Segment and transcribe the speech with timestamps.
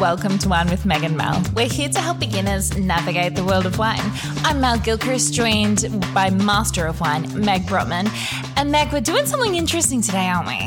[0.00, 1.42] welcome to Wine with Meg and Mel.
[1.54, 4.00] We're here to help beginners navigate the world of wine.
[4.44, 5.84] I'm Mel Gilchrist, joined
[6.14, 8.08] by Master of Wine, Meg Brodtmann.
[8.56, 10.58] And Meg, we're doing something interesting today, aren't we?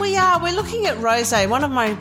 [0.00, 0.42] We are.
[0.42, 1.48] We're looking at rosé.
[1.50, 1.96] One of my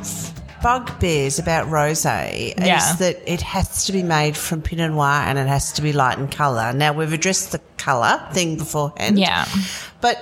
[0.63, 2.77] bugbears about rosé Yeah.
[2.77, 5.91] is that it has to be made from Pinot Noir and it has to be
[5.91, 6.71] light in colour.
[6.71, 9.19] Now we've addressed the colour thing beforehand.
[9.19, 9.46] Yeah.
[9.99, 10.18] But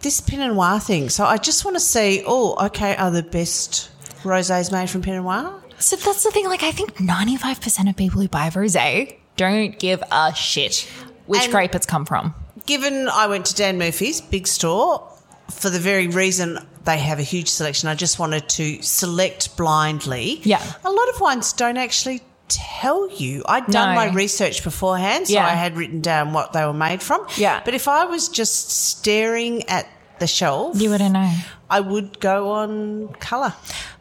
[0.00, 1.08] this Pinot Noir thing.
[1.08, 2.22] So I just want to see.
[2.26, 2.94] Oh, okay.
[2.96, 3.90] Are the best
[4.24, 5.62] rosés made from Pinot Noir?
[5.78, 6.46] So that's the thing.
[6.46, 10.88] Like, I think 95% of people who buy rosé don't give a shit
[11.26, 12.34] which And- grape it's come from.
[12.66, 15.06] Given I went to Dan Murphy's big store
[15.50, 20.40] for the very reason they have a huge selection, I just wanted to select blindly.
[20.42, 20.62] Yeah.
[20.84, 23.42] A lot of wines don't actually tell you.
[23.46, 23.94] I'd done No.
[23.94, 25.46] my research beforehand, so Yeah.
[25.46, 27.24] I had written down what they were made from.
[27.36, 27.60] Yeah.
[27.64, 29.86] But if I was just staring at
[30.18, 31.32] the shelf, You wouldn't know.
[31.68, 33.52] I would go on colour.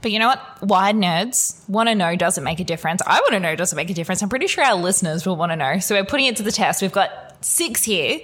[0.01, 0.61] But you know what?
[0.61, 3.01] Wine nerds want to know does it make a difference?
[3.05, 4.21] I want to know does it make a difference?
[4.21, 5.79] I'm pretty sure our listeners will want to know.
[5.79, 6.81] So we're putting it to the test.
[6.81, 8.19] We've got six here.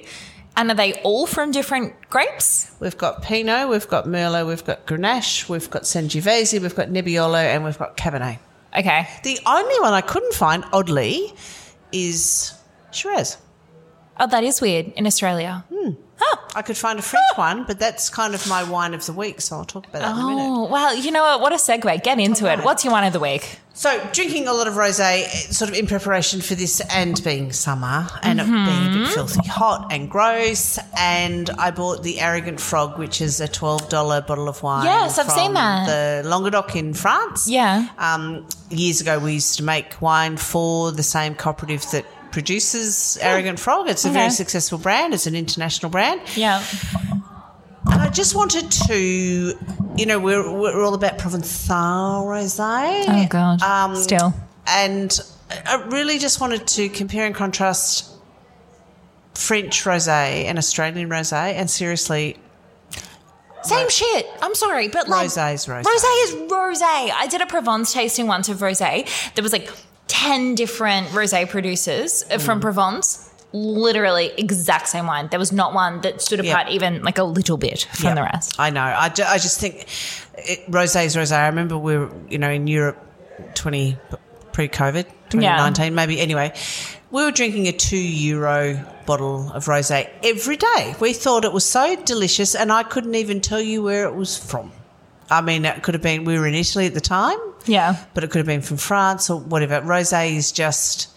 [0.55, 2.71] And are they all from different grapes?
[2.81, 7.41] We've got Pinot, we've got Merlot, we've got Grenache, we've got Sangiovese, we've got Nebbiolo,
[7.41, 8.37] and we've got Cabernet.
[8.77, 9.07] Okay.
[9.23, 11.33] The only one I couldn't find, oddly,
[11.93, 12.53] is
[12.91, 13.37] Shiraz.
[14.19, 15.63] Oh, that is weird in Australia.
[16.53, 19.39] I could find a French one, but that's kind of my wine of the week,
[19.41, 20.43] so I'll talk about that in a minute.
[20.43, 21.39] Oh, well, you know what?
[21.41, 22.03] What a segue.
[22.03, 22.59] Get into it.
[22.63, 23.57] What's your wine of the week?
[23.73, 28.05] So, drinking a lot of rosé, sort of in preparation for this, and being summer,
[28.21, 29.03] and it being a Mm-hmm.
[29.05, 33.87] bit filthy hot and gross, and I bought the Arrogant Frog, which is a twelve
[33.89, 34.85] dollar bottle of wine.
[34.85, 35.87] Yes, I've from seen that.
[36.23, 37.47] The Languedoc in France.
[37.49, 37.87] Yeah.
[37.97, 43.59] Um, years ago, we used to make wine for the same cooperative that produces Arrogant
[43.59, 43.87] Frog.
[43.89, 44.17] It's a Okay.
[44.19, 45.13] very successful brand.
[45.13, 46.21] It's an international brand.
[46.35, 46.63] Yeah.
[47.85, 49.53] And I just wanted to,
[49.97, 53.03] you know, we're, we're all about Provençal rosé.
[53.07, 53.61] Oh, God.
[53.61, 54.33] Um, Still.
[54.67, 55.19] And
[55.65, 58.09] I really just wanted to compare and contrast
[59.33, 61.53] French rosé and Australian rosé.
[61.55, 62.37] And seriously,
[63.63, 64.27] Same shit.
[64.41, 65.83] I'm sorry, but like Rosé is rosé.
[65.83, 67.11] Rosé is rosé.
[67.13, 69.07] I did a Provence tasting once of rosé.
[69.35, 69.69] There was like
[70.11, 73.29] ten different rosé producers uh, from Provence.
[73.53, 75.27] Literally exact same wine.
[75.29, 76.51] There was not one that stood Yeah.
[76.53, 78.55] apart even like a little bit from Yeah, the rest.
[78.59, 78.83] I know.
[78.83, 79.87] I, ju- I just think
[80.37, 81.33] it, rosé is rosé.
[81.37, 82.97] I remember we were, you know, in Europe
[83.55, 83.97] 20
[84.53, 86.19] pre-COVID, 2019 maybe.
[86.21, 86.53] Anyway,
[87.11, 90.95] we were drinking a two euro bottle of rosé every day.
[91.01, 94.37] We thought it was so delicious, and I couldn't even tell you where it was
[94.37, 94.71] from.
[95.31, 97.95] I mean, it could have been we were in Italy at the time, Yeah.
[98.13, 99.81] but it could have been from France or whatever.
[99.81, 101.07] Rosé is just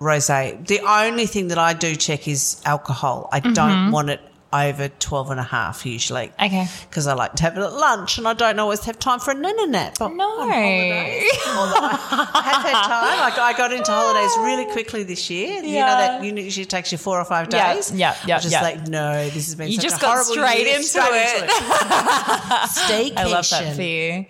[0.00, 0.64] rosé.
[0.66, 3.28] The only thing that I do check is alcohol.
[3.32, 3.90] I don't mm-hmm.
[3.90, 4.20] want it
[4.52, 6.30] over 12 and a half usually.
[6.40, 6.66] Okay.
[6.88, 9.32] Because I like to have it at lunch and I don't always have time for
[9.32, 9.96] a nana nap.
[9.98, 10.24] But No.
[10.40, 13.20] on holidays, I have had time.
[13.20, 15.56] I got, I got into holidays really quickly this year.
[15.56, 16.18] You know Yeah.
[16.20, 17.90] that usually takes you four or five days.
[17.92, 18.62] yeah, yeah, I was just yeah.
[18.62, 21.42] like, no, this has been You such just a got straight into Straight it.
[21.42, 21.50] into it.
[22.76, 23.16] Staycation.
[23.16, 24.26] I love that for you.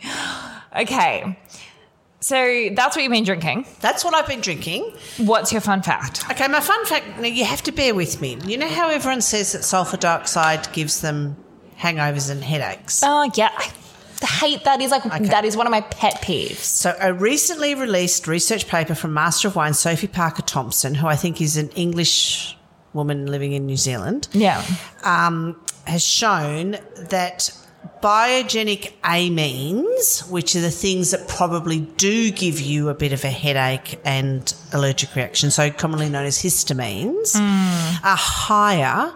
[0.82, 1.38] Okay.
[2.26, 3.66] So that's what you've been drinking.
[3.80, 4.92] That's what I've been drinking.
[5.18, 6.28] What's your fun fact?
[6.28, 8.36] Okay, my fun fact, now you have to bear with me.
[8.44, 11.36] You know how everyone says that sulfur dioxide gives them
[11.78, 13.00] hangovers and headaches?
[13.04, 13.50] Oh yeah.
[13.56, 16.56] I hate that is like that is one of my pet peeves.
[16.56, 21.14] So, a recently released research paper from Master of Wine Sophie Parker Thompson, who I
[21.14, 22.58] think is an English
[22.92, 24.64] woman living in New Zealand, Yeah.
[25.04, 26.78] um, has shown
[27.10, 27.52] that
[28.06, 33.30] biogenic amines, which are the things that probably do give you a bit of a
[33.30, 38.06] headache and allergic reaction, so commonly known as histamines, hmm.
[38.06, 39.12] are higher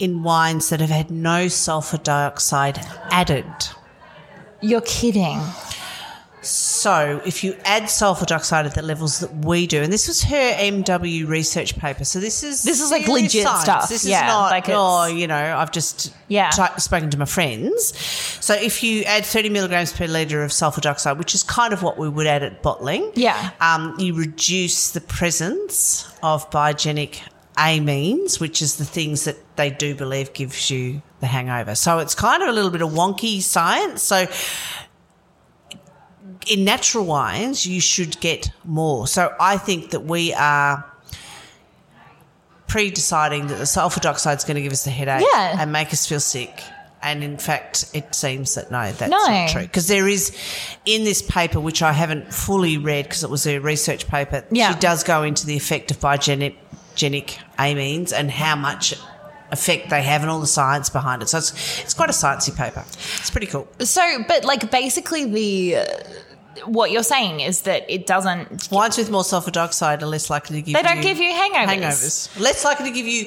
[0.00, 2.80] in wines that have had no sulfur dioxide
[3.12, 3.46] added.
[4.60, 5.38] You're kidding.
[6.44, 10.22] So, if you add sulfur dioxide at the levels that we do, and this was
[10.24, 13.62] her MW research paper, so this is This is, like, legit science.
[13.62, 13.88] stuff.
[13.88, 16.50] This Yeah, is not like oh, you know, I've just Yeah.
[16.50, 17.92] ti- spoken to my friends.
[18.40, 21.82] So, if you add thirty milligrams per liter of sulfur dioxide, which is kind of
[21.82, 23.50] what we would add at bottling, Yeah.
[23.60, 27.20] um, you reduce the presence of biogenic
[27.56, 31.74] amines, which is the things that they do believe gives you the hangover.
[31.74, 34.02] So it's kind of a little bit of wonky science.
[34.02, 34.26] So
[36.50, 39.06] in natural wines, you should get more.
[39.06, 40.84] So I think that we are
[42.68, 45.56] pre deciding that the sulfur dioxide is going to give us a headache Yeah.
[45.60, 46.62] and make us feel sick.
[47.04, 49.18] And in fact, it seems that no, that's No.
[49.26, 49.62] not true.
[49.62, 50.36] Because there is,
[50.84, 54.72] in this paper, which I haven't fully read because it was a research paper, Yeah.
[54.72, 56.54] she does go into the effect of biogenic
[57.58, 58.94] amines and how much
[59.50, 61.28] effect they have and all the science behind it.
[61.28, 62.84] So it's, it's quite a sciencey paper.
[63.18, 63.66] It's pretty cool.
[63.80, 65.76] So, but like basically the
[66.66, 68.68] what you're saying is that it doesn't.
[68.70, 71.66] Wines with more sulfur dioxide are less likely to give They don't give you hangovers.
[71.66, 72.40] hangovers.
[72.40, 73.26] Less likely to give you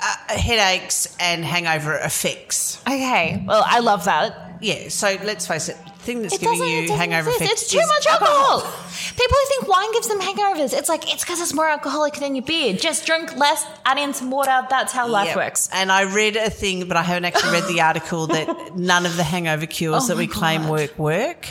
[0.00, 2.80] uh, headaches and hangover effects.
[2.86, 4.58] Okay, well, I love that.
[4.62, 7.42] Yeah, so let's face it, the thing that's It giving you hangover exist.
[7.42, 8.60] effects It's too much alcohol.
[8.60, 12.34] People who think wine gives them hangovers, it's like it's because it's more alcoholic than
[12.34, 12.74] your beer.
[12.74, 14.66] Just drink less, add in some water.
[14.68, 15.36] That's how life Yep.
[15.36, 15.70] works.
[15.72, 19.16] And I read a thing, but I haven't actually read the article that none of
[19.16, 21.48] the hangover cures Oh that we my claim work work.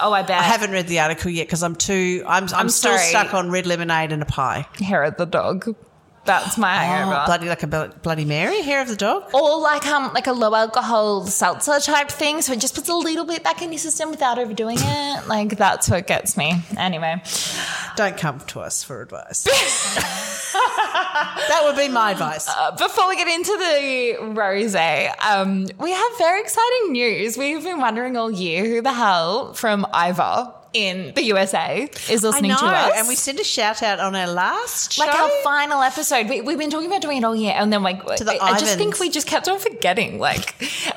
[0.00, 0.38] Oh, I bet.
[0.38, 2.22] I haven't read the article yet because I'm too.
[2.26, 3.08] I'm, I'm, I'm still sorry.
[3.08, 4.66] stuck on red lemonade and a pie.
[4.78, 5.74] hair of the dog.
[6.28, 7.20] That's my hangover.
[7.22, 9.24] Oh, bloody like a bloody Mary, hair of the dog.
[9.34, 12.94] or like um like a low alcohol seltzer type thing, so it just puts a
[12.94, 15.26] little bit back in your system without overdoing it.
[15.26, 16.62] Like that's what gets me.
[16.76, 17.22] Anyway,
[17.96, 19.44] Don't come to us for advice.
[21.48, 22.46] that would be my advice.
[22.48, 27.36] uh, before we get into the rosé, um, we have very exciting news.
[27.38, 32.50] We've been wondering all year who the hell from Iowa in the USA is listening
[32.50, 32.92] to us.
[32.96, 35.04] and we sent a shout out on our last show.
[35.04, 37.82] like our final episode, we, we've been talking about doing it all year, and then
[37.82, 40.18] like To the I, I just think we just kept on forgetting.
[40.18, 40.54] Like,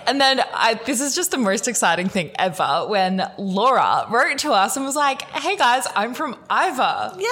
[0.07, 4.51] and then I, this is just the most exciting thing ever when Laura wrote to
[4.51, 7.15] us and was like, "Hey guys, I'm from Iowa.
[7.17, 7.25] Yay,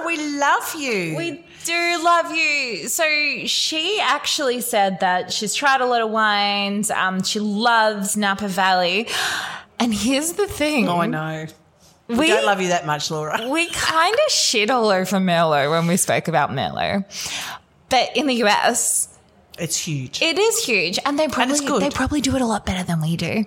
[0.00, 1.16] Laura, we love you.
[1.16, 3.04] We do love you." So
[3.46, 6.90] she actually said that she's tried a lot of wines.
[6.90, 9.08] Um, she loves Napa Valley,
[9.80, 11.46] and here's the thing: oh, I know.
[12.08, 13.48] We, we don't love you that much, Laura.
[13.50, 17.04] we kind of shit all over Merlot when we spoke about Merlot.
[17.90, 19.08] But in the US,
[19.58, 20.22] It's huge.
[20.22, 21.82] it is huge and they probably good.
[21.82, 23.44] they probably do it a lot better than we do.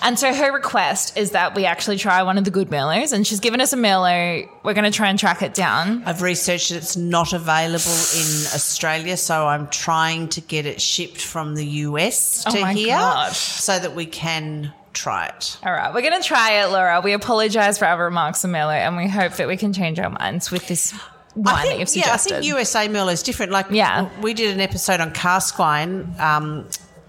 [0.00, 3.26] And so her request is that we actually try one of the good Merlots and
[3.26, 4.48] she's given us a Merlot.
[4.62, 6.02] We're going to try and track it down.
[6.06, 6.76] I've researched it.
[6.76, 12.44] It's not available in Australia, so I'm trying to get it shipped from the US
[12.46, 13.32] Oh to my here God.
[13.34, 15.58] so that we can try it.
[15.64, 17.00] All right, we're going to try it, Laura.
[17.00, 20.10] We apologize for our remarks on Merlot and we hope that we can change our
[20.10, 20.92] minds with this
[21.34, 23.52] wine I that you've think, yeah, I think USA Merlot is different.
[23.52, 24.08] Like, Yeah.
[24.20, 26.66] we did an episode on cask wine um,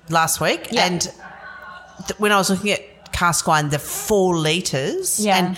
[0.09, 0.85] last week, Yeah.
[0.85, 5.37] and th- when I was looking at cask wine, the four litres, Yeah.
[5.37, 5.57] and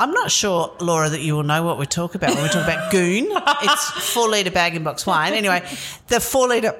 [0.00, 2.62] I'm not sure, Laura, that you will know what we talk about when we talk
[2.64, 3.26] about Goon.
[3.62, 5.32] It's four litre bag and box wine.
[5.34, 5.60] Anyway,
[6.08, 6.76] the four litre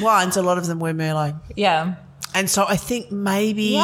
[0.00, 1.96] wines, a lot of them were Merlot, yeah.
[2.34, 3.74] And so I think maybe.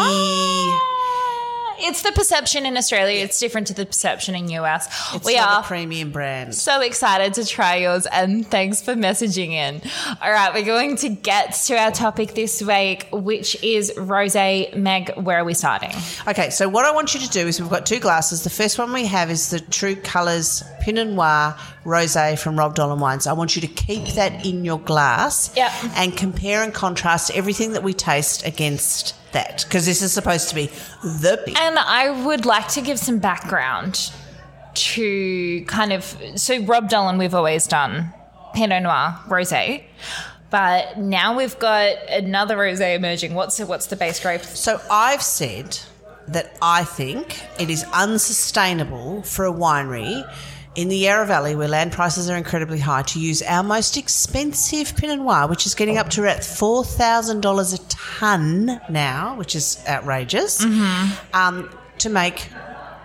[1.81, 3.23] It's the perception in Australia.
[3.25, 5.15] It's different to the perception in US.
[5.15, 6.55] It's we are a premium brand.
[6.55, 9.81] so excited to try yours and thanks for messaging in.
[10.23, 14.35] All right, we're going to get to our topic this week, which is rose.
[14.75, 15.91] Meg, where are we starting?
[16.27, 18.45] Okay, so what I want you to do is we've got two glasses.
[18.45, 23.01] The first one we have is the True Colours Pinot Noir Rosé from Rob Dolan
[23.01, 23.27] Wines.
[23.27, 25.71] I want you to keep that in your glass Yep.
[25.97, 30.55] and compare and contrast everything that we taste against that because this is supposed to
[30.55, 30.67] be
[31.03, 31.57] the big.
[31.59, 34.13] And I would like to give some background
[34.75, 36.05] to kind of
[36.37, 38.13] so Rob Dolan we've always done
[38.55, 39.83] Pinot Noir rosé.
[40.51, 43.35] But now we've got another rosé emerging.
[43.35, 44.43] What's the, what's the base grape?
[44.43, 45.79] So I've said
[46.29, 50.25] that I think it is unsustainable for a winery
[50.79, 54.95] in the Yarra Valley, where land prices are incredibly high, to use our most expensive
[54.97, 59.57] Pinot Noir, which is getting up to about four thousand dollars a ton now, which
[59.57, 60.63] is outrageous,
[61.35, 62.49] um, to make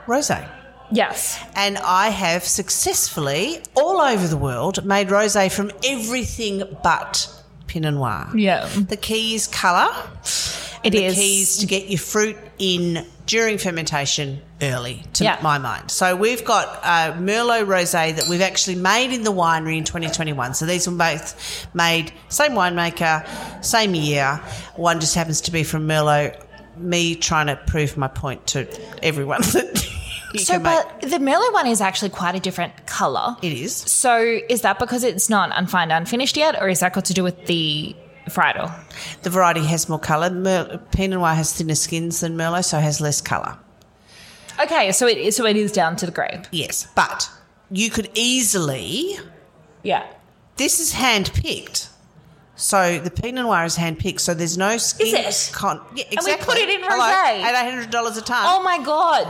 [0.05, 0.47] rosé.
[0.91, 1.39] Yes.
[1.55, 7.27] And I have successfully, all over the world, made rosé from everything but
[7.65, 8.29] Pinot Noir.
[8.36, 8.67] Yeah.
[8.67, 9.91] The key is colour.
[10.83, 11.15] It the is.
[11.15, 15.37] key to get your fruit in during fermentation early, to Yeah.
[15.41, 15.89] my mind.
[15.91, 20.53] So we've got a Merlot rosé that we've actually made in the winery in 2021.
[20.55, 23.25] So these were both made same winemaker,
[23.63, 24.41] same year.
[24.75, 26.35] One just happens to be from Merlot.
[26.75, 28.67] Me trying to prove my point to
[29.03, 29.77] everyone that
[30.37, 30.63] So, make.
[30.63, 33.37] but the Merlot one is actually quite a different color.
[33.43, 33.75] It is.
[33.75, 37.23] So, is that because it's not unfined, unfinished yet, or is that got to do
[37.23, 37.95] with the
[38.27, 38.71] varietal?
[39.23, 40.29] The variety has more colour.
[40.29, 43.57] Mer- Pinot Noir has thinner skins than Merlot, so it has less colour.
[44.61, 46.45] Okay, so it is, so it is down to the grape.
[46.51, 47.29] Yes, but
[47.71, 49.15] you could easily.
[49.81, 50.05] Yeah.
[50.57, 51.89] This is hand picked.
[52.55, 54.21] So the Pinot Noir is hand picked.
[54.21, 55.07] So there's no skin.
[55.07, 55.53] Is it?
[55.53, 56.99] Con- yeah, we put it in rosé.
[57.41, 59.27] at eight hundred dollars a ton, Oh my god.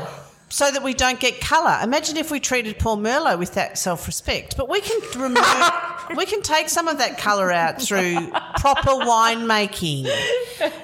[0.50, 1.79] so that we don't get colour.
[1.81, 4.57] Imagine if we treated poor Merlot with that self-respect.
[4.57, 5.43] But we can remove.
[6.15, 10.07] we can take some of that colour out through proper winemaking.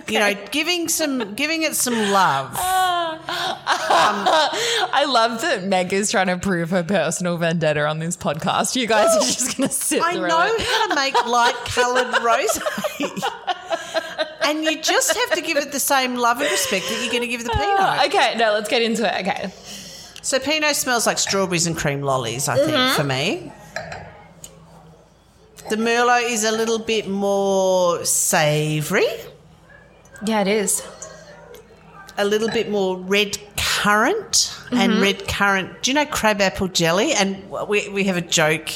[0.10, 2.56] You know, giving some, giving it some love.
[3.72, 8.76] I love that Meg is trying to prove her personal vendetta on this podcast.
[8.76, 10.62] You guys are just going to sit I know it.
[10.62, 12.62] how to make light coloured rosé.
[14.44, 17.22] and you just have to give it the same love and respect that you're going
[17.24, 17.68] to give the Pinot.
[17.80, 19.28] Oh, okay, no, let's get into it.
[19.28, 19.52] Okay.
[20.22, 22.96] So Pinot smells like strawberries and cream lollies, I think, Mm-hmm.
[22.96, 23.52] for me.
[25.70, 29.06] The Merlot is a little bit more savoury,
[30.26, 30.82] Yeah, it is.
[32.18, 35.02] a little bit more red currant and Mm-hmm.
[35.02, 35.82] red currant.
[35.84, 37.14] Do you know crabapple jelly?
[37.14, 38.70] And we, we have a joke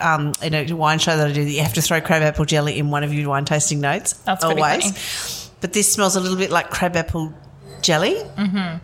[0.00, 2.78] um, in a wine show that I do that you have to throw crabapple jelly
[2.78, 4.12] in one of your wine tasting notes.
[4.12, 4.84] That's pretty always.
[4.84, 5.54] funny.
[5.60, 7.34] But this smells a little bit like crabapple
[7.82, 8.14] jelly.
[8.14, 8.78] Mm-hmm.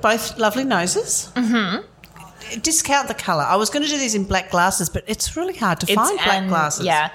[0.00, 1.30] Both lovely noses.
[1.34, 1.86] Mm-hmm.
[2.60, 3.42] Discount the colour.
[3.42, 6.18] I was going to do these in black glasses, but it's really hard to find
[6.18, 6.86] black and, glasses.
[6.86, 7.10] Yeah.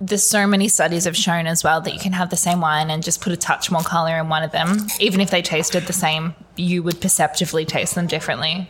[0.00, 2.90] There's so many studies have shown as well that you can have the same wine
[2.90, 4.76] and just put a touch more color in one of them.
[5.00, 8.68] Even if they tasted the same, you would perceptively taste them differently.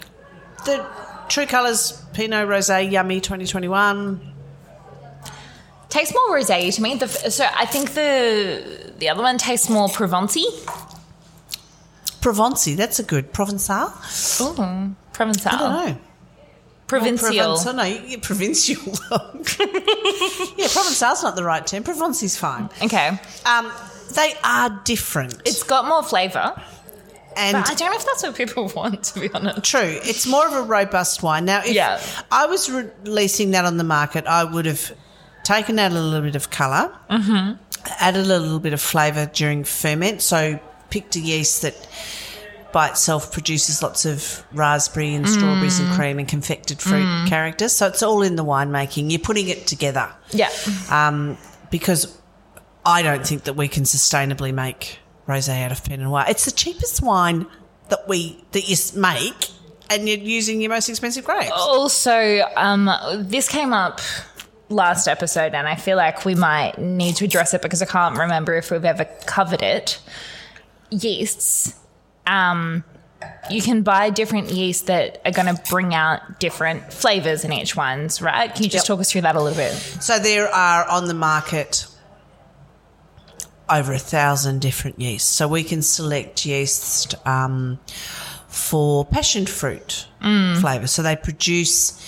[0.65, 0.87] The
[1.29, 4.33] True Colours Pinot Rosé Yummy 2021.
[5.89, 6.97] Tastes more rosé to me.
[6.97, 10.45] The, so I think the the other one tastes more Provency.
[12.21, 13.33] Provency, that's a good.
[13.33, 13.93] Provençal?
[14.41, 15.53] Ooh, Provençal.
[15.53, 15.97] I don't know.
[16.87, 17.31] Provincial.
[17.57, 18.77] Provençal, no, you provincial.
[20.59, 21.83] yeah, Provençal's not the right term.
[21.83, 22.69] Provency's fine.
[22.83, 23.09] Okay.
[23.47, 23.73] Um,
[24.15, 25.41] they are different.
[25.47, 26.55] It's got more flavour.
[27.37, 29.65] and But I don't know if that's what people want, to be honest.
[29.65, 29.81] True.
[30.05, 31.47] It's more of a robust wine.
[31.47, 32.01] Now, if Yeah.
[32.31, 34.93] I was re- releasing that on the market, I would have
[35.43, 37.55] taken out a little bit of color Mm-hmm.
[38.01, 40.21] added a little bit of flavour during ferment.
[40.23, 41.75] So, picked a yeast that
[42.75, 45.87] by itself produces lots of raspberry and strawberries Mm.
[45.87, 47.73] and cream and confected fruit characters.
[47.73, 49.11] So, it's all in the winemaking.
[49.11, 50.51] You're putting it together Yeah.
[50.91, 51.39] um,
[51.71, 52.19] because
[52.85, 56.25] I don't think that we can sustainably make rosé out of Pinot Noir.
[56.29, 57.47] It's the cheapest wine
[57.91, 59.49] that we that you make,
[59.89, 61.51] and you're using your most expensive grapes.
[61.55, 62.91] Also, um,
[63.21, 64.01] this came up
[64.69, 68.19] last episode, and I feel like we might need to address it because I can't
[68.19, 70.01] remember if we've ever covered it.
[70.91, 71.75] Yeasts.
[72.27, 72.85] Um,
[73.51, 77.75] you can buy different yeasts that are going to bring out different flavors in each
[77.77, 78.53] ones, right?
[78.55, 78.97] Can you just Yep.
[78.97, 79.73] talk us through that a little bit?
[80.03, 81.87] So there are on the market
[83.69, 85.29] over a thousand different yeasts.
[85.31, 87.79] So we can select yeast um,
[88.49, 90.07] for passion fruit
[90.61, 90.87] flavour.
[90.87, 92.01] So they produce.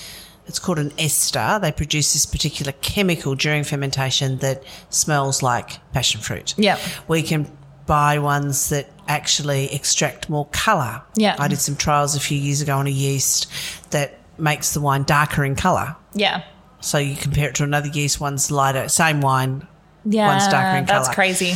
[0.47, 1.59] It's called an ester.
[1.61, 6.55] They produce this particular chemical during fermentation that smells like passion fruit.
[6.57, 6.79] Yeah.
[7.09, 7.51] We can
[7.87, 11.03] buy ones that actually extract more colour.
[11.15, 11.37] Yeah.
[11.39, 13.47] I did some trials a few years ago on a yeast
[13.91, 15.97] that makes the wine darker in colour.
[16.15, 16.43] Yeah.
[16.81, 19.67] So you compare it to another yeast, one's lighter, same wine.
[20.05, 20.27] Yeah.
[20.29, 21.01] One's darker in colour.
[21.05, 21.55] That's crazy.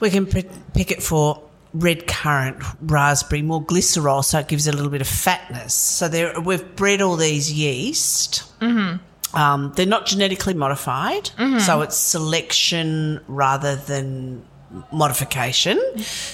[0.00, 1.42] We can p- pick it for
[1.74, 5.72] red currant, raspberry, more glycerol, so it gives it a little bit of fatness.
[5.74, 8.44] So there, we've bred all these yeast.
[8.60, 9.36] Mm-hmm.
[9.36, 11.60] Um, they're not genetically modified, Mm-hmm.
[11.60, 14.44] so it's selection rather than
[14.90, 15.78] modification.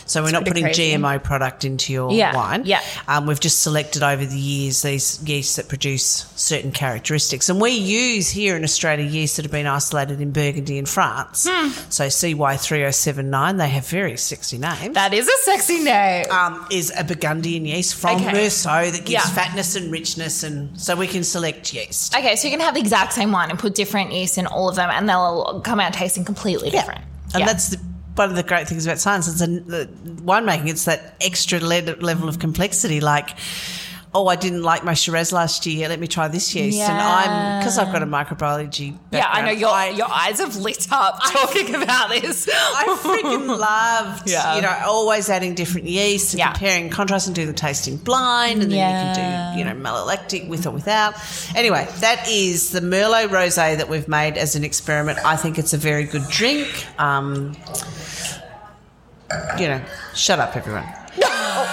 [0.07, 0.93] So we're not putting crazy.
[0.93, 2.63] GMO product into your Yeah, wine.
[2.65, 2.81] yeah.
[3.07, 7.49] Um, we've just selected over the years these yeasts that produce certain characteristics.
[7.49, 11.47] And we use here in Australia yeasts that have been isolated in Burgundy in France.
[11.51, 11.71] Hmm.
[11.91, 14.95] So CY3079, they have very sexy names.
[14.95, 16.31] That is a sexy name.
[16.31, 18.27] um, is a Burgundian yeast from Okay.
[18.33, 19.21] Meursault that gives Yeah.
[19.21, 20.43] fatness and richness.
[20.43, 22.15] And so we can select yeast.
[22.15, 24.69] Okay, so you can have the exact same wine and put different yeast in all
[24.69, 27.01] of them, and they'll come out tasting completely different.
[27.35, 27.47] And Yeah.
[27.47, 27.79] that's the,
[28.19, 29.27] one of the great things about science.
[29.29, 29.89] is a, the
[30.23, 30.69] winemaking.
[30.69, 33.01] It's that extra level of complexity.
[33.01, 33.31] Like,
[34.15, 35.87] oh, I didn't like my Shiraz last year.
[35.89, 36.81] Let me try this yeast.
[36.81, 38.99] And I'm because I've got a microbiology.
[39.13, 39.27] yeah.
[39.29, 42.49] I know your I, your eyes have lit up talking about this.
[42.51, 44.57] I freaking loved, Yeah.
[44.57, 46.53] you know, always adding different yeasts and Yeah.
[46.53, 49.11] comparing contrast and doing the tasting blind, and then Yeah.
[49.11, 51.15] you can do, you know, malolactic with or without.
[51.55, 55.19] Anyway, that is the Merlot rosé that we've made as an experiment.
[55.25, 56.87] I think it's a very good drink.
[56.99, 57.55] Um,
[59.59, 59.81] you know,
[60.15, 60.85] shut up, everyone.
[60.85, 61.67] all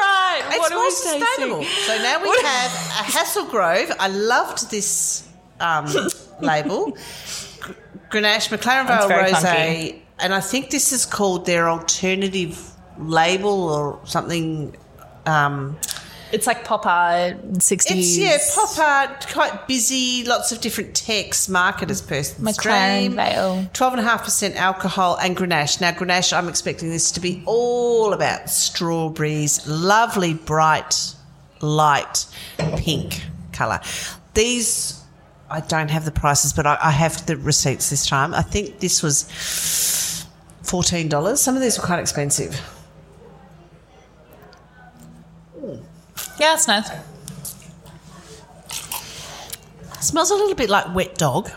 [0.00, 1.64] right, It's more sustainable.
[1.64, 3.94] So now we have a Haselgrove.
[3.98, 5.28] I loved this
[5.60, 5.86] um,
[6.40, 6.96] label.
[7.60, 7.72] Gr-
[8.10, 9.42] Grenache McLaren Vale Rosé.
[9.42, 10.02] funky.
[10.18, 14.76] And I think this is called their alternative label or something.
[15.26, 15.76] Um,
[16.32, 18.16] It's like pop art, sixties.
[18.16, 23.14] it's, yeah, pop art, quite busy, lots of different texts, marketers person McLaren.
[23.14, 23.68] Vale.
[23.74, 25.80] 12.5% alcohol and Grenache.
[25.80, 31.14] Now, Grenache, I'm expecting this to be all about strawberries, lovely, bright,
[31.60, 32.24] light
[32.76, 33.22] pink
[33.52, 33.80] colour.
[34.34, 35.00] These,
[35.50, 38.34] I don't have the prices, but I, I have the receipts this time.
[38.34, 39.24] I think this was
[40.62, 41.36] $14.
[41.36, 42.58] Some of these were quite expensive.
[46.42, 46.90] Yeah, it's nice.
[50.00, 51.48] Smells a little bit like wet dog.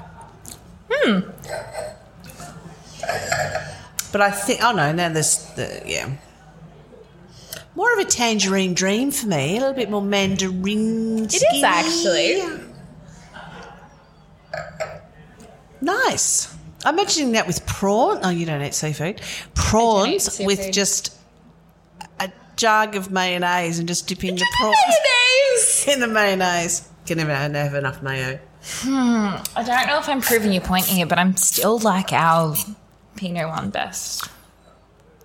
[0.92, 1.22] Hmm.
[4.12, 6.12] But I think, oh no, now there's the, yeah.
[7.74, 11.26] More of a tangerine dream for me, a little bit more mandarin.
[11.26, 12.44] It is actually.
[15.82, 16.56] Nice.
[16.86, 18.20] I'm imagining that with prawn.
[18.22, 19.20] Oh, you don't eat seafood.
[19.56, 20.46] Prawns seafood.
[20.46, 21.15] with just
[22.56, 25.86] jug of mayonnaise and just dipping the prawns Mayonnaise!
[25.94, 26.90] in the mayonnaise.
[27.06, 28.40] Can never have enough mayo.
[28.64, 29.36] Hmm.
[29.56, 32.56] I don't know if I'm proving your point here, but I'm still like our
[33.16, 34.28] Pinot one best.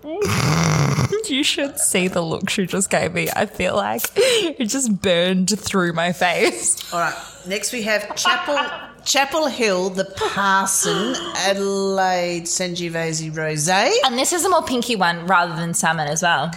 [1.27, 3.29] you should see the look she just gave me.
[3.35, 6.93] I feel like it just burned through my face.
[6.93, 7.15] All right.
[7.47, 8.57] Next we have Chapel
[9.03, 13.91] Chapel Hill, the Parson Adelaide Sangiovese Rosé.
[14.05, 16.51] And this is a more pinky one rather than salmon as well.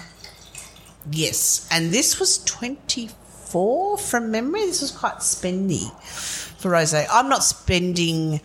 [1.11, 4.67] Yes, and this was 24 from memory.
[4.67, 5.91] This was quite spendy
[6.59, 7.07] for rosé.
[7.11, 8.41] I'm not spending.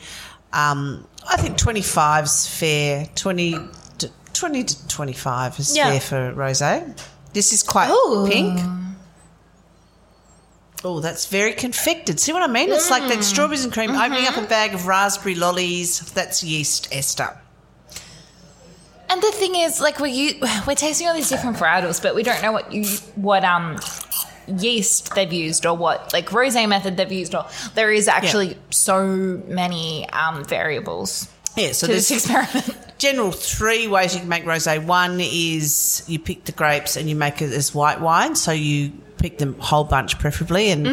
[0.51, 3.07] Um, I think 25's fair.
[3.15, 3.55] 20
[3.99, 5.89] to, 20 to 25 is Yeah.
[5.91, 6.97] fair for rosé.
[7.33, 8.27] This is quite Ooh.
[8.29, 8.59] pink.
[10.83, 12.19] Oh, that's very confected.
[12.19, 12.71] See what I mean?
[12.71, 15.99] It's like that strawberries and cream opening up a bag of raspberry lollies.
[16.13, 17.37] That's yeast ester.
[19.09, 20.33] And the thing is, like we're
[20.67, 22.85] we're tasting all these different varietals, but we don't know what you
[23.15, 23.77] what um
[24.47, 27.35] yeast they've used or what like rosé method they've used.
[27.35, 29.05] Or there is actually so
[29.47, 32.77] many um variables Yeah, so this experiment.
[32.97, 34.83] general three ways you can make rosé.
[34.83, 38.35] One is you pick the grapes and you make it as white wine.
[38.35, 40.85] So you pick them whole bunch preferably and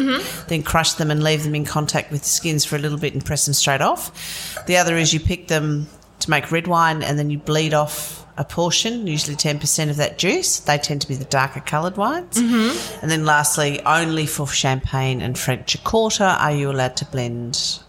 [0.47, 3.13] then crush them and leave them in contact with the skins for a little bit
[3.13, 4.65] and press them straight off.
[4.67, 5.87] The other is you pick them
[6.19, 10.17] to make red wine and then you bleed off a portion, usually 10% of that
[10.19, 10.59] juice.
[10.59, 12.37] They tend to be the darker coloured wines.
[12.37, 12.99] Mm-hmm.
[13.01, 17.79] And then lastly, only for champagne and French a quarter are you allowed to blend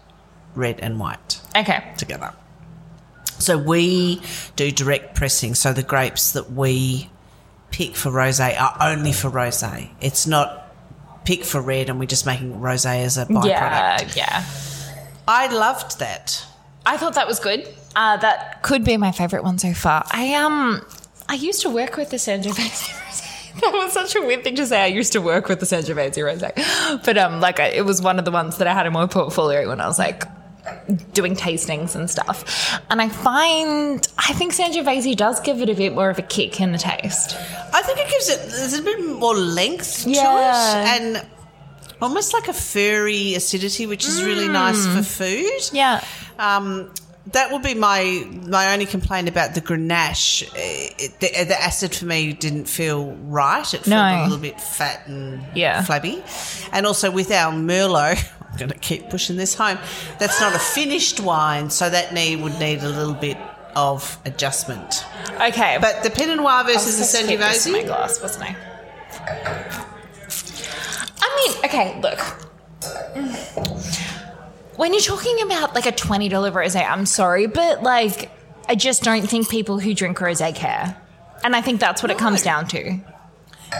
[0.55, 1.83] red and white Okay.
[1.97, 2.33] together.
[3.37, 4.21] So we
[4.55, 5.53] do direct pressing.
[5.55, 7.09] So the grapes that we
[7.71, 9.89] pick for rosé are only for rosé.
[10.01, 10.73] It's not
[11.25, 13.45] pick for red and we're just making rosé as a byproduct.
[13.45, 14.45] Yeah, yeah.
[15.27, 16.43] I loved that.
[16.85, 17.67] I thought that was good.
[17.99, 20.05] Uh, that could be my favorite one so far.
[20.11, 20.81] I um,
[21.27, 23.59] I used to work with the Sangiovese rosé.
[23.59, 24.81] That was such a weird thing to say.
[24.81, 28.17] I used to work with the Sangiovese rosé, but um, like I, it was one
[28.17, 30.23] of the ones that I had in my portfolio when I was like
[31.13, 32.37] doing tastings and stuff.
[32.89, 36.61] And I find I think Sangiovese does give it a bit more of a kick
[36.61, 37.35] in the taste.
[37.73, 40.23] I think it gives it there's a bit more length Yeah.
[40.23, 41.27] to it and
[42.01, 45.63] almost like a furry acidity, which is really nice for food.
[45.73, 46.01] Yeah.
[46.37, 46.93] Um,
[47.33, 50.49] that would be my my only complaint about the Grenache.
[50.55, 53.61] It, the, the acid for me didn't feel right.
[53.73, 54.21] It felt No.
[54.21, 55.83] a little bit fat and Yeah.
[55.83, 56.23] flabby.
[56.71, 59.77] And also with our Merlot, I'm going to keep pushing this home.
[60.17, 63.37] That's not a finished wine, so that need would need a little bit
[63.75, 65.05] of adjustment.
[65.39, 68.45] Okay, But the Pinot Noir versus the supposed to keep this in my glass, wasn't
[68.49, 68.55] I?
[71.21, 72.19] I mean, okay, look.
[74.79, 78.31] When you're talking about like a twenty dollar rosé, I'm sorry, but like,
[78.69, 80.95] I just don't think people who drink rosé care,
[81.43, 82.97] and I think that's what it comes down to.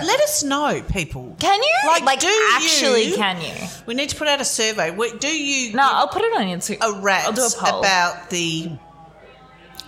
[0.03, 1.37] let us know, people.
[1.39, 2.05] Can you?
[2.05, 3.53] Like, do actually, you- can you?
[3.85, 4.93] We need to put out a survey.
[5.19, 6.97] Do you No, I'll put it on Instagram.
[6.97, 7.79] a rat I'll do a poll.
[7.79, 8.69] about the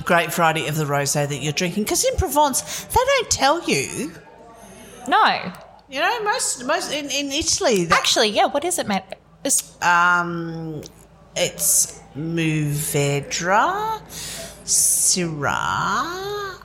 [0.06, 4.14] great variety of the rosé that you're drinking because in Provence they don't tell you.
[5.10, 5.52] no,
[5.90, 8.46] You know, most most in, in Italy, that, actually, yeah.
[8.46, 9.04] What is it, mate?
[9.44, 10.82] It's, um,
[11.36, 14.02] it's Mourvèdre,
[14.66, 16.58] Syrah,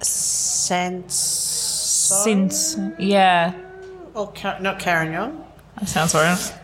[0.00, 3.54] Cinsault, since yeah,
[4.14, 5.42] or Car- not Carignan.
[5.78, 6.54] that sounds right.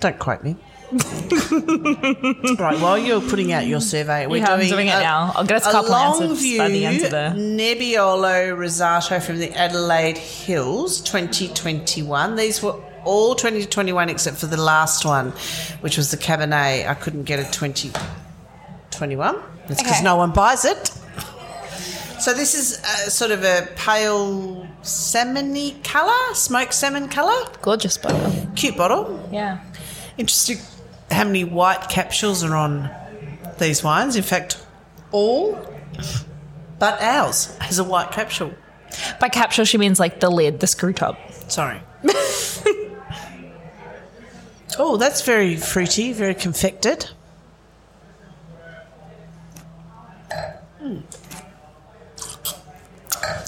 [0.00, 0.56] Don't quote me.
[0.90, 5.32] right, while you're putting out your survey, we're Yeah, I'm doing, doing it now.
[5.34, 9.52] I'll get us a couple answers by the end of the- Nebbiolo Rosato from the
[9.52, 12.36] Adelaide Hills 2021.
[12.36, 15.30] These were all 2021 except for the last one,
[15.80, 16.86] which was the Cabernet.
[16.88, 19.36] I couldn't get a 2021.
[19.66, 20.04] That's because Okay.
[20.04, 20.90] no one buys it.
[22.20, 27.44] So this is a, sort of a pale salmony colour, smoked salmon colour.
[27.62, 28.48] Gorgeous bottle.
[28.56, 29.28] Cute bottle.
[29.32, 29.60] Yeah.
[30.16, 30.58] Interesting
[31.12, 32.90] how many white capsules are on
[33.58, 34.16] these wines.
[34.16, 34.60] In fact,
[35.12, 35.56] all
[36.80, 38.52] but ours has a white capsule.
[39.20, 41.18] By capsule, she means like the lid, the screw top.
[41.48, 41.80] Sorry.
[44.78, 47.10] oh, that's very fruity, very confected.
[50.78, 50.98] Hmm.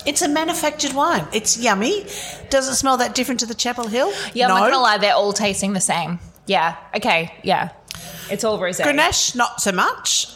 [0.06, 1.26] It's a manufactured wine.
[1.32, 2.06] It's yummy.
[2.48, 4.12] Does it smell that different to the Chapel Hill?
[4.34, 4.54] Yeah, no.
[4.54, 6.18] I'm not gonna lie, they're all tasting the same.
[6.46, 6.76] Yeah.
[6.96, 7.32] Okay.
[7.44, 7.70] Yeah.
[8.30, 8.82] It's all rosé.
[8.82, 10.28] Grenache, not so much,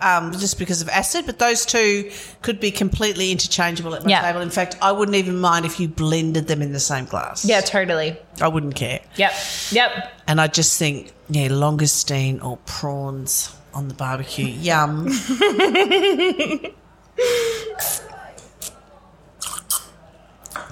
[0.00, 2.10] um, just because of acid, but those two
[2.42, 4.22] could be completely interchangeable at my Yeah.
[4.22, 4.40] table.
[4.40, 7.44] In fact, I wouldn't even mind if you blended them in the same glass.
[7.44, 7.60] Yeah.
[7.60, 8.16] Totally.
[8.40, 9.00] I wouldn't care.
[9.16, 9.32] Yep.
[9.72, 10.12] Yep.
[10.26, 14.46] And I just think, yeah, langoustine or prawns on the barbecue.
[14.46, 15.08] Yum.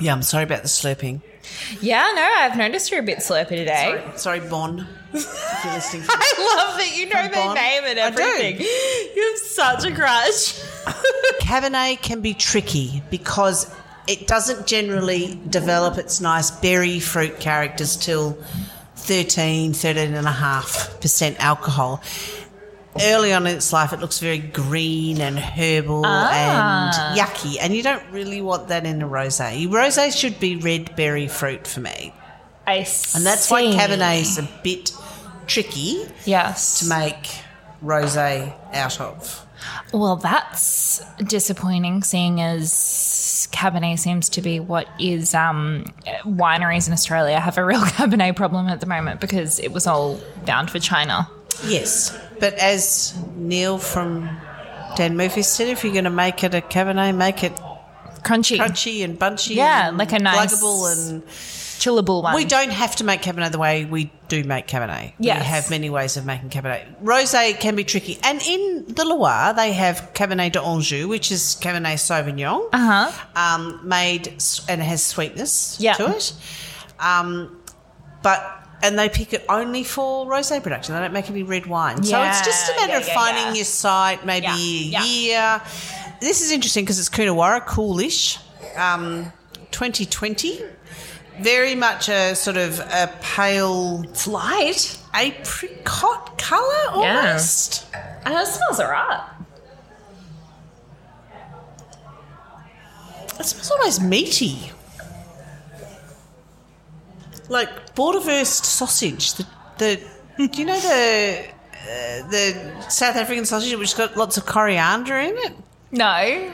[0.00, 1.20] yeah, I'm Sorry about the slurping.
[1.80, 2.10] Yeah.
[2.14, 4.02] No, I've noticed you're a bit slurpy today.
[4.16, 4.86] Sorry, Bon.
[5.12, 6.02] if you're listening.
[6.08, 7.54] I love that you know From their Bond.
[7.58, 8.22] name and I do.
[8.22, 8.60] everything.
[9.16, 10.60] You have such a crush.
[11.40, 13.72] Cabernet can be tricky because
[14.06, 18.36] it doesn't generally develop its nice berry fruit characters till
[18.96, 22.02] 13, 13.5% alcohol.
[23.02, 26.90] Early on in its life, it looks very green and herbal Ah.
[27.12, 29.66] and yucky, and you don't really want that in a rosé.
[29.68, 32.12] Rosé should be red berry fruit for me,
[32.66, 33.62] I and that's why.
[33.64, 34.92] Cabernet is a bit
[35.46, 36.80] tricky Yes.
[36.80, 37.30] to make
[37.84, 39.42] rosé out of.
[39.92, 45.84] Well, that's disappointing, seeing as Cabernet seems to be what is um,
[46.24, 50.20] wineries in Australia have a real Cabernet problem at the moment because it was all
[50.44, 51.28] bound for China.
[51.64, 54.28] Yes, but as Neil from
[54.96, 57.52] Dan Murphy said, if you're going to make it a Cabernet, make it
[58.22, 59.54] Crunchy, crunchy and bunchy.
[59.54, 61.10] Yeah, and like a nice- pluggable.
[61.10, 61.22] And
[61.76, 62.34] chillable one.
[62.34, 65.12] we don't have to make Cabernet the way we do make Cabernet.
[65.20, 65.38] Yes.
[65.40, 66.86] we have many ways of making Cabernet.
[67.04, 71.98] Rosé can be tricky, and in the Loire they have Cabernet d'Anjou, which is Cabernet
[71.98, 73.56] Sauvignon, Uh huh.
[73.56, 74.28] um, made
[74.68, 75.92] and has sweetness Yeah.
[75.94, 76.32] to it.
[76.98, 77.60] Um,
[78.22, 80.94] but and they pick it only for rosé production.
[80.94, 82.02] They don't make any red wine.
[82.02, 83.54] so it's just a matter yeah, of yeah, finding yeah.
[83.54, 85.04] your site, maybe Yeah, a yeah.
[85.04, 85.62] year.
[86.20, 88.38] This is interesting because it's Coonawarra, coolish,
[88.76, 89.32] um,
[89.70, 90.60] 2020.
[91.40, 94.98] Very much a sort of a pale It's light.
[95.14, 97.16] apricot colour Yeah.
[97.18, 97.84] almost.
[98.24, 99.20] And it smells alright.
[103.38, 104.72] It smells almost meaty.
[107.48, 109.34] Like Boerewors sausage.
[109.34, 109.46] The,
[109.78, 110.00] the
[110.48, 115.34] do you know the uh, the South African sausage which got lots of coriander in
[115.36, 115.52] it?
[115.92, 116.52] No.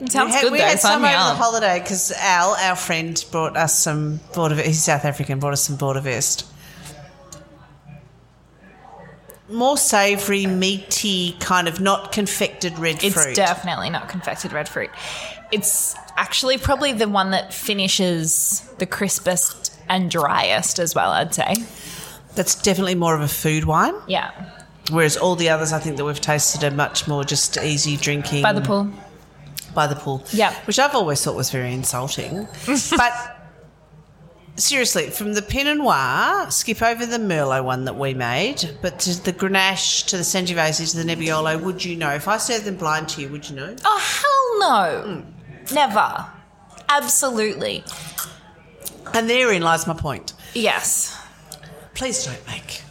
[0.00, 0.64] It sounds we had, good we though.
[0.64, 1.36] had Sign some me over the up.
[1.38, 4.64] holiday because Al, our friend, brought us some Boerewors.
[4.64, 6.44] He's South African, brought us some Boerewors.
[9.48, 13.06] More savoury, meaty, kind of not confected red fruit.
[13.06, 13.36] It's fruit.
[13.36, 14.90] definitely not confected red fruit.
[15.52, 21.54] It's actually probably the one that finishes the crispest and driest as well, I'd say.
[22.34, 23.94] That's definitely more of a food wine.
[24.06, 24.30] Yeah.
[24.90, 28.42] Whereas all the others, I think that we've tasted are much more just easy drinking
[28.42, 28.88] By the pool.
[29.74, 30.54] By the pool, Yeah.
[30.66, 32.46] which I've always thought was very insulting.
[32.96, 33.36] but
[34.56, 39.22] seriously, from the Pinot Noir, skip over the Merlot one that we made, but to
[39.22, 42.10] the Grenache, to the Sangiovese, to the Nebbiolo, would you know?
[42.10, 43.74] If I served them blind to you, would you know?
[43.84, 43.98] Oh,
[44.60, 45.22] hell no.
[45.22, 45.74] Hmm.
[45.74, 46.26] Never.
[46.88, 47.82] Absolutely.
[49.14, 50.32] And therein lies my point.
[50.54, 51.16] Yes.
[51.94, 52.82] Please don't make.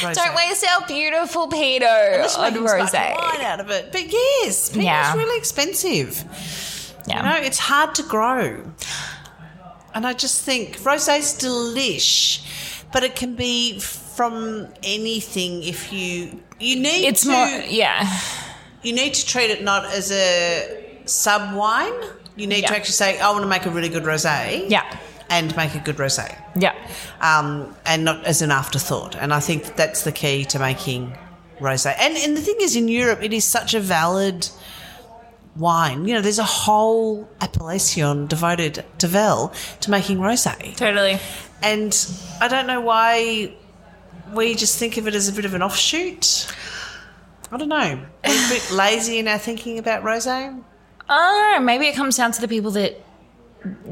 [0.00, 0.14] rosé.
[0.14, 3.16] Don't waste our beautiful Pinot on rosé.
[3.16, 3.92] wine out of it.
[3.92, 5.14] But yes, Pinot's Yeah.
[5.16, 6.24] really expensive.
[7.06, 7.16] Yeah.
[7.16, 8.62] You know, it's hard to grow.
[9.94, 12.40] And I just think rosé's delish,
[12.92, 18.06] but it can be from anything if you you need it's to more, yeah.
[18.82, 21.92] you need to treat it not as a sub wine.
[22.36, 24.70] You need to actually say, I want to make a really good rosé.
[24.70, 24.98] Yeah.
[25.28, 26.36] And make a good rosé.
[26.56, 26.74] Yeah.
[27.20, 29.14] Um, and not as an afterthought.
[29.16, 31.16] And I think that's the key to making
[31.60, 31.94] rosé.
[31.98, 34.48] And and the thing is in Europe it is such a valid
[35.56, 36.06] wine.
[36.06, 40.74] You know, there's a whole appellation devoted to Vel to making rosé.
[40.76, 41.18] Totally.
[41.62, 41.94] And
[42.40, 43.52] I don't know why
[44.32, 46.52] we just think of it as a bit of an offshoot.
[47.52, 48.00] I don't know.
[48.24, 50.62] We're a bit lazy in our thinking about rosé.
[51.10, 51.66] I don't know.
[51.66, 52.98] Maybe it comes down to the people that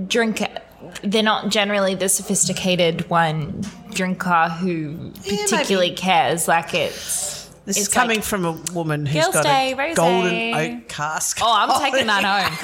[0.08, 0.62] drink it.
[1.02, 6.48] They're not generally the sophisticated one drinker who Yeah, particularly cares.
[6.48, 7.36] Like it's.
[7.64, 9.94] This is It's coming like- from a woman who's Girls' got Day, a rosé.
[9.94, 11.38] golden oak cask.
[11.42, 12.56] Oh, I'm taking that home.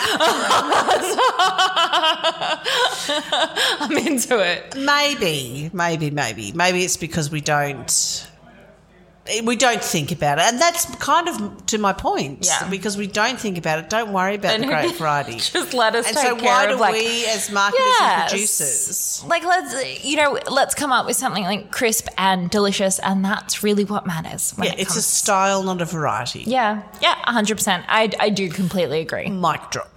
[3.81, 4.75] I'm into it.
[4.77, 8.27] Maybe, maybe, maybe, maybe it's because we don't
[9.45, 12.41] we don't think about it, and that's kind of to my point.
[12.47, 12.69] Yeah.
[12.69, 13.89] because we don't think about it.
[13.89, 15.37] Don't worry about the great variety.
[15.39, 18.21] Just let us and take so, care why of do like we, as marketers Yes.
[18.23, 22.99] and producers, like let's you know let's come up with something like crisp and delicious,
[22.99, 24.55] and that's really what matters.
[24.59, 26.45] Yeah, it it's a style, not a variety.
[26.47, 27.85] yeah, yeah, hundred percent.
[27.89, 29.29] I I do completely agree.
[29.31, 29.91] Mic drop.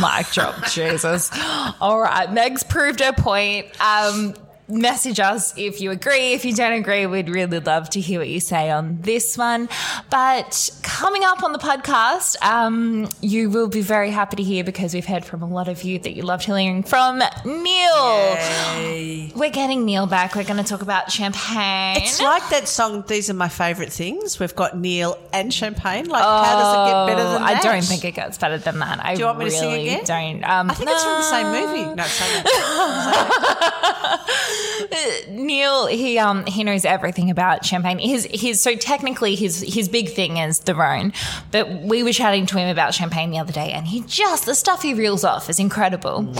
[0.00, 1.30] Mic drop, Jesus.
[1.80, 3.66] All right, Meg's proved her point.
[3.80, 4.34] Um,
[4.68, 6.32] message us if you agree.
[6.34, 9.68] If you don't agree, we'd really love to hear what you say on this one.
[10.10, 14.94] But coming up on the podcast, um, you will be very happy to hear because
[14.94, 18.34] we've heard from a lot of you that you loved hearing from Neil.
[18.76, 19.32] Yay.
[19.34, 20.34] We're getting Neil back.
[20.34, 22.02] We're going to talk about champagne.
[22.02, 23.04] It's like that song.
[23.06, 24.38] These are my favourite things.
[24.38, 26.08] We've got Neil and champagne.
[26.08, 27.62] Like, how does it get better than Oh, I that?
[27.62, 29.04] don't think it gets better than that.
[29.04, 30.04] I Do you want me to really sing again?
[30.04, 30.44] don't.
[30.44, 31.94] Um, I think it's from the same movie.
[31.94, 32.44] No, same.
[35.30, 37.98] Neil, he um he knows everything about champagne.
[37.98, 41.12] His his so technically his his big thing is the Rhone,
[41.50, 44.54] but we were chatting to him about champagne the other day, and he just the
[44.54, 46.32] stuff he reels off is incredible.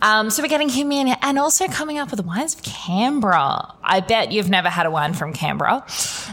[0.00, 3.74] Um, so we're getting him in, and also coming up with the wines of Canberra.
[3.82, 5.84] I bet you've never had a wine from Canberra.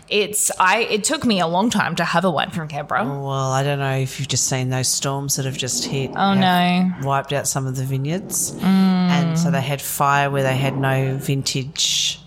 [0.08, 0.80] It's I.
[0.90, 3.06] It took me a long time to have a wine from Canberra.
[3.06, 6.12] Well, I don't know if you've just seen those storms that have just hit.
[6.16, 6.92] Oh, no.
[7.04, 8.56] Wiped out some of the vineyards.
[8.62, 12.20] And so they had fire where they had no vintage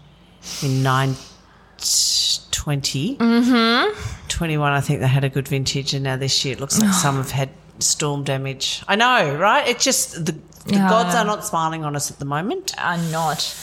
[0.62, 3.16] in 920.
[3.16, 4.28] Mm-hmm.
[4.28, 5.94] 21, I think they had a good vintage.
[5.94, 8.82] And now this year it looks like some have had storm damage.
[8.88, 9.66] I know, right?
[9.68, 10.32] It's just the,
[10.66, 10.88] the Yeah.
[10.88, 12.72] gods are not smiling on us at the moment.
[12.78, 13.56] are not.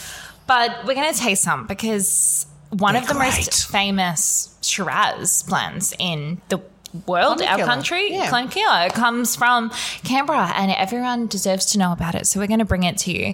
[0.47, 3.35] But we're going to taste some because one They're of the great.
[3.35, 6.59] most famous Shiraz blends in the
[7.05, 8.29] world, our country, Yeah.
[8.29, 9.69] Clonakilla, comes from
[10.03, 12.27] Canberra and everyone deserves to know about it.
[12.27, 13.33] So we're going to bring it to you.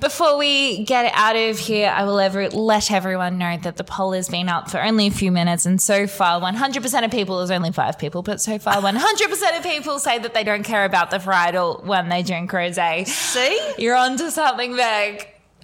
[0.00, 4.12] Before we get out of here, I will ever let everyone know that the poll
[4.12, 7.50] has been up for only a few minutes and so far 100% of people, there's
[7.50, 11.10] only five people, but so far 100% of people say that they don't care about
[11.10, 13.06] the varietal when they drink rosé.
[13.06, 13.60] See?
[13.78, 14.76] You're onto something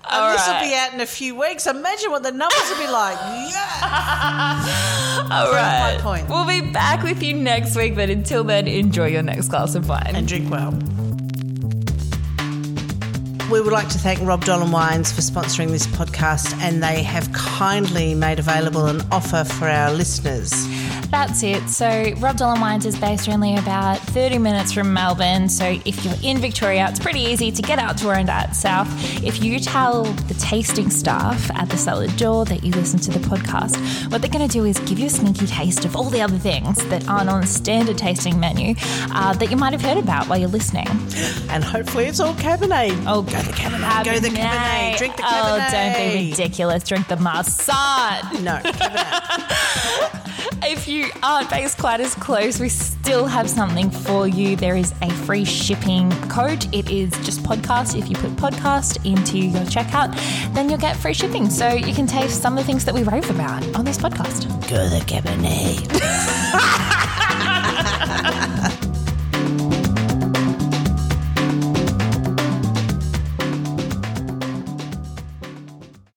[0.05, 1.67] All And this will be out in a few weeks.
[1.67, 3.17] Imagine what the numbers will be like.
[3.53, 5.29] Yeah.
[5.31, 6.29] All Prove my point.
[6.29, 9.89] We'll be back with you next week, but until then, enjoy your next glass of
[9.89, 10.13] wine.
[10.15, 10.73] and drink well.
[13.53, 17.31] We would like to thank Rob Dolan Wines for sponsoring this podcast, and they have
[17.35, 20.51] kindly made available an offer for our listeners.
[21.11, 21.69] That's it.
[21.69, 25.51] So, Rob Dolan Wines is based only about 30 minutes from Melbourne.
[25.51, 28.89] So, if you're in Victoria, it's pretty easy to get out to Warrandyte South.
[29.23, 33.19] If you tell the tasting staff at the cellar door that you listen to the
[33.19, 33.77] podcast,
[34.11, 36.39] what they're going to do is give you a sneaky taste of all the other
[36.39, 38.75] things that aren't on the standard tasting menu
[39.11, 40.89] uh, that you might have heard about while you're listening.
[41.51, 43.05] And hopefully it's all Cabernet.
[43.07, 44.05] Oh, go the Cabernet.
[44.05, 44.99] Go the Cabernet.
[44.99, 45.69] Drink the Cabernet.
[45.69, 46.85] Oh, don't be ridiculous.
[46.85, 48.43] Drink the Marsanne.
[48.43, 50.19] No, Cabernet.
[50.65, 54.55] If you aren't based quite as close, we still have something for you.
[54.55, 56.73] There is a free shipping code.
[56.73, 57.99] It is just podcast.
[57.99, 60.15] If you put podcast into your checkout,
[60.55, 61.51] then you'll get free shipping.
[61.51, 64.47] So you can taste some of the things that we rave about on this podcast.
[64.71, 66.99] go the Cabernet.